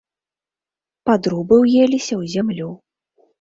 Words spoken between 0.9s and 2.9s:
Падрубы ўеліся ў зямлю.